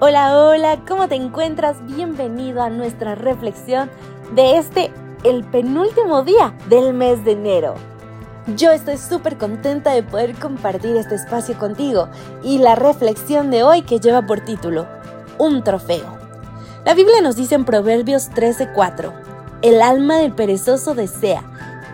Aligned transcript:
Hola, 0.00 0.38
hola, 0.38 0.78
¿cómo 0.86 1.08
te 1.08 1.16
encuentras? 1.16 1.84
Bienvenido 1.84 2.62
a 2.62 2.70
nuestra 2.70 3.16
reflexión 3.16 3.90
de 4.32 4.56
este, 4.56 4.92
el 5.24 5.42
penúltimo 5.42 6.22
día 6.22 6.54
del 6.68 6.94
mes 6.94 7.24
de 7.24 7.32
enero. 7.32 7.74
Yo 8.54 8.70
estoy 8.70 8.96
súper 8.96 9.38
contenta 9.38 9.90
de 9.90 10.04
poder 10.04 10.36
compartir 10.36 10.94
este 10.94 11.16
espacio 11.16 11.58
contigo 11.58 12.08
y 12.44 12.58
la 12.58 12.76
reflexión 12.76 13.50
de 13.50 13.64
hoy 13.64 13.82
que 13.82 13.98
lleva 13.98 14.24
por 14.24 14.44
título, 14.44 14.86
Un 15.36 15.64
trofeo. 15.64 16.16
La 16.84 16.94
Biblia 16.94 17.20
nos 17.20 17.34
dice 17.34 17.56
en 17.56 17.64
Proverbios 17.64 18.30
13:4, 18.30 19.12
el 19.62 19.82
alma 19.82 20.18
del 20.18 20.32
perezoso 20.32 20.94
desea 20.94 21.42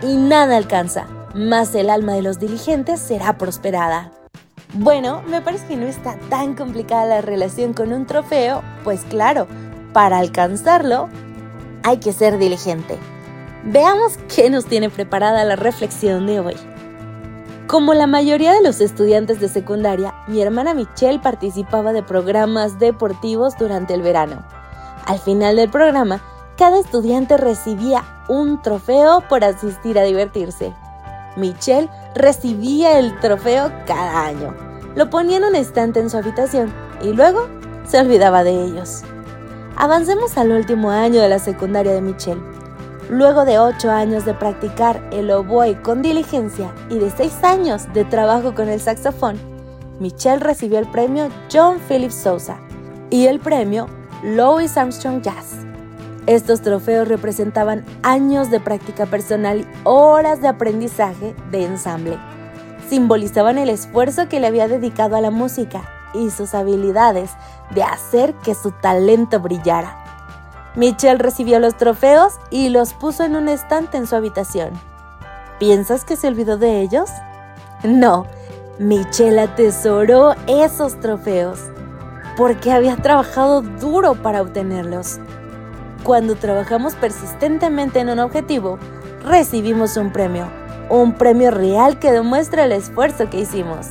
y 0.03 0.15
nada 0.15 0.57
alcanza, 0.57 1.07
mas 1.33 1.73
el 1.73 1.89
alma 1.89 2.13
de 2.13 2.21
los 2.21 2.37
diligentes 2.37 2.99
será 2.99 3.39
prosperada. 3.39 4.11
Bueno, 4.77 5.21
me 5.29 5.41
parece 5.41 5.67
que 5.67 5.77
no 5.77 5.85
está 5.85 6.17
tan 6.29 6.53
complicada 6.53 7.05
la 7.05 7.21
relación 7.21 7.73
con 7.73 7.93
un 7.93 8.05
trofeo, 8.05 8.61
pues 8.83 9.05
claro, 9.09 9.47
para 9.93 10.17
alcanzarlo 10.17 11.07
hay 11.83 11.99
que 11.99 12.11
ser 12.11 12.37
diligente. 12.37 12.97
Veamos 13.63 14.17
qué 14.35 14.49
nos 14.49 14.65
tiene 14.65 14.89
preparada 14.89 15.45
la 15.45 15.55
reflexión 15.55 16.27
de 16.27 16.41
hoy. 16.41 16.55
Como 17.67 17.93
la 17.93 18.05
mayoría 18.05 18.51
de 18.51 18.61
los 18.61 18.81
estudiantes 18.81 19.39
de 19.39 19.47
secundaria, 19.47 20.13
mi 20.27 20.41
hermana 20.41 20.73
Michelle 20.73 21.19
participaba 21.19 21.93
de 21.93 22.03
programas 22.03 22.77
deportivos 22.77 23.57
durante 23.57 23.93
el 23.93 24.01
verano. 24.01 24.45
Al 25.05 25.19
final 25.19 25.55
del 25.55 25.69
programa, 25.69 26.21
cada 26.57 26.79
estudiante 26.79 27.37
recibía 27.37 28.03
un 28.27 28.61
trofeo 28.61 29.21
por 29.29 29.45
asistir 29.45 29.97
a 29.97 30.03
divertirse. 30.03 30.73
Michelle 31.35 31.89
recibía 32.13 32.99
el 32.99 33.19
trofeo 33.19 33.71
cada 33.85 34.25
año. 34.25 34.53
Lo 34.95 35.09
ponía 35.09 35.37
en 35.37 35.43
un 35.43 35.55
estante 35.55 35.99
en 35.99 36.09
su 36.09 36.17
habitación 36.17 36.73
y 37.01 37.13
luego 37.13 37.47
se 37.85 37.99
olvidaba 37.99 38.43
de 38.43 38.63
ellos. 38.63 39.03
Avancemos 39.75 40.37
al 40.37 40.51
último 40.51 40.89
año 40.89 41.21
de 41.21 41.29
la 41.29 41.39
secundaria 41.39 41.93
de 41.93 42.01
Michelle. 42.01 42.41
Luego 43.09 43.45
de 43.45 43.59
ocho 43.59 43.91
años 43.91 44.25
de 44.25 44.33
practicar 44.33 45.07
el 45.11 45.29
oboe 45.29 45.79
con 45.81 46.01
diligencia 46.01 46.73
y 46.89 46.97
de 46.97 47.11
seis 47.11 47.43
años 47.43 47.91
de 47.93 48.05
trabajo 48.05 48.55
con 48.55 48.69
el 48.69 48.79
saxofón, 48.79 49.37
Michelle 49.99 50.39
recibió 50.39 50.79
el 50.79 50.89
premio 50.89 51.29
John 51.51 51.79
Philip 51.87 52.11
Sousa 52.11 52.57
y 53.09 53.27
el 53.27 53.39
premio 53.39 53.87
Louis 54.23 54.75
Armstrong 54.75 55.21
Jazz. 55.21 55.65
Estos 56.27 56.61
trofeos 56.61 57.07
representaban 57.07 57.85
años 58.01 58.49
de 58.49 58.59
práctica 58.59 59.05
personal 59.05 59.59
y 59.59 59.67
horas 59.83 60.41
de 60.41 60.47
aprendizaje 60.47 61.35
de 61.51 61.65
ensamble. 61.65 62.17
Simbolizaban 62.89 63.57
el 63.59 63.69
esfuerzo 63.69 64.27
que 64.27 64.39
le 64.39 64.47
había 64.47 64.67
dedicado 64.67 65.15
a 65.15 65.21
la 65.21 65.29
música 65.29 65.83
y 66.15 66.31
sus 66.31 66.55
habilidades 66.55 67.31
de 67.75 67.83
hacer 67.83 68.33
que 68.35 68.55
su 68.55 68.71
talento 68.71 69.39
brillara. 69.39 70.03
Michelle 70.75 71.19
recibió 71.19 71.59
los 71.59 71.77
trofeos 71.77 72.33
y 72.49 72.69
los 72.69 72.93
puso 72.93 73.23
en 73.23 73.35
un 73.35 73.47
estante 73.47 73.97
en 73.97 74.07
su 74.07 74.15
habitación. 74.15 74.71
¿Piensas 75.59 76.05
que 76.05 76.15
se 76.15 76.27
olvidó 76.27 76.57
de 76.57 76.81
ellos? 76.81 77.09
No, 77.83 78.25
Michelle 78.79 79.41
atesoró 79.41 80.33
esos 80.47 80.99
trofeos 80.99 81.59
porque 82.35 82.71
había 82.71 82.97
trabajado 82.97 83.61
duro 83.61 84.15
para 84.15 84.41
obtenerlos. 84.41 85.19
Cuando 86.05 86.35
trabajamos 86.35 86.93
persistentemente 86.93 87.99
en 87.99 88.09
un 88.09 88.19
objetivo, 88.19 88.77
recibimos 89.23 89.97
un 89.97 90.11
premio, 90.11 90.47
un 90.87 91.13
premio 91.13 91.49
real 91.49 91.97
que 91.97 92.11
demuestra 92.11 92.65
el 92.65 92.73
esfuerzo 92.73 93.27
que 93.31 93.39
hicimos. 93.39 93.87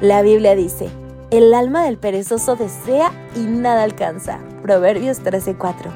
La 0.00 0.22
Biblia 0.22 0.56
dice, 0.56 0.88
el 1.30 1.54
alma 1.54 1.84
del 1.84 1.96
perezoso 1.96 2.56
desea 2.56 3.12
y 3.36 3.42
nada 3.42 3.84
alcanza. 3.84 4.40
Proverbios 4.62 5.20
13:4. 5.20 5.92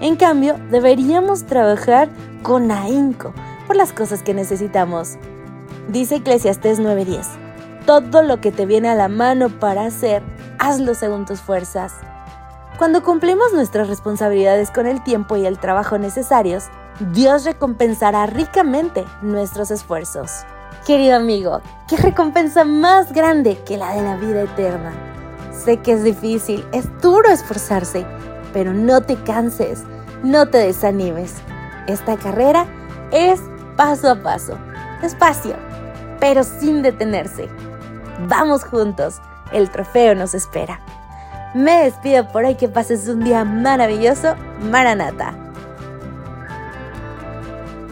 En 0.00 0.14
cambio, 0.14 0.54
deberíamos 0.70 1.46
trabajar 1.46 2.08
con 2.44 2.70
ahínco 2.70 3.34
por 3.66 3.74
las 3.74 3.92
cosas 3.92 4.22
que 4.22 4.34
necesitamos. 4.34 5.16
Dice 5.88 6.14
Eclesiastés 6.18 6.78
9:10, 6.78 7.26
todo 7.86 8.22
lo 8.22 8.40
que 8.40 8.52
te 8.52 8.66
viene 8.66 8.88
a 8.88 8.94
la 8.94 9.08
mano 9.08 9.48
para 9.48 9.84
hacer, 9.84 10.22
hazlo 10.60 10.94
según 10.94 11.26
tus 11.26 11.40
fuerzas. 11.40 11.92
Cuando 12.82 13.04
cumplimos 13.04 13.52
nuestras 13.52 13.86
responsabilidades 13.86 14.72
con 14.72 14.88
el 14.88 15.04
tiempo 15.04 15.36
y 15.36 15.46
el 15.46 15.56
trabajo 15.60 15.98
necesarios, 15.98 16.64
Dios 17.12 17.44
recompensará 17.44 18.26
ricamente 18.26 19.04
nuestros 19.22 19.70
esfuerzos. 19.70 20.44
Querido 20.84 21.14
amigo, 21.14 21.60
¿qué 21.86 21.96
recompensa 21.96 22.64
más 22.64 23.12
grande 23.12 23.56
que 23.64 23.76
la 23.76 23.94
de 23.94 24.02
la 24.02 24.16
vida 24.16 24.42
eterna? 24.42 24.92
Sé 25.52 25.76
que 25.76 25.92
es 25.92 26.02
difícil, 26.02 26.66
es 26.72 26.88
duro 27.00 27.28
esforzarse, 27.30 28.04
pero 28.52 28.74
no 28.74 29.00
te 29.00 29.14
canses, 29.14 29.84
no 30.24 30.48
te 30.48 30.58
desanimes. 30.58 31.36
Esta 31.86 32.16
carrera 32.16 32.66
es 33.12 33.40
paso 33.76 34.10
a 34.10 34.20
paso, 34.24 34.58
despacio, 35.00 35.54
pero 36.18 36.42
sin 36.42 36.82
detenerse. 36.82 37.48
Vamos 38.26 38.64
juntos, 38.64 39.20
el 39.52 39.70
trofeo 39.70 40.16
nos 40.16 40.34
espera. 40.34 40.80
Me 41.54 41.84
despido 41.84 42.28
por 42.28 42.44
hoy, 42.44 42.54
que 42.54 42.68
pases 42.68 43.08
un 43.08 43.24
día 43.24 43.44
maravilloso, 43.44 44.36
Maranata. 44.70 45.34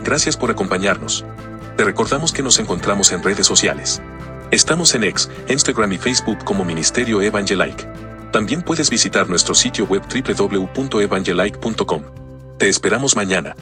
Gracias 0.03 0.37
por 0.37 0.51
acompañarnos. 0.51 1.25
Te 1.77 1.85
recordamos 1.85 2.33
que 2.33 2.43
nos 2.43 2.59
encontramos 2.59 3.13
en 3.13 3.23
redes 3.23 3.47
sociales. 3.47 4.03
Estamos 4.51 4.95
en 4.95 5.05
X, 5.05 5.31
Instagram 5.49 5.93
y 5.93 5.99
Facebook 5.99 6.43
como 6.45 6.65
Ministerio 6.65 7.23
Evangelike. 7.23 7.87
También 8.33 8.63
puedes 8.63 8.91
visitar 8.91 9.29
nuestro 9.29 9.55
sitio 9.55 9.87
web 9.87 10.03
www.evangelike.com. 10.03 12.03
Te 12.59 12.69
esperamos 12.69 13.15
mañana. 13.15 13.55